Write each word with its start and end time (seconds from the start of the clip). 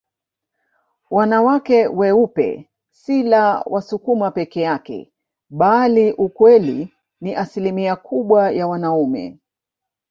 Wanawake 1.11 1.87
weupe 1.87 2.69
si 2.91 3.23
la 3.23 3.61
Wasukuma 3.65 4.31
peke 4.31 4.61
yake 4.61 5.13
bali 5.49 6.11
ukweli 6.11 6.93
ni 7.21 7.35
asimilia 7.35 7.95
kubwa 7.95 8.51
ya 8.51 8.67
wanaume 8.67 9.39